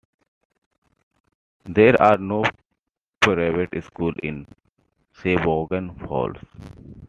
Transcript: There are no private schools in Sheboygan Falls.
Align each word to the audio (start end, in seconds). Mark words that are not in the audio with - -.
There 1.65 2.01
are 2.01 2.17
no 2.17 2.43
private 3.21 3.83
schools 3.83 4.15
in 4.23 4.47
Sheboygan 5.13 5.93
Falls. 6.07 6.37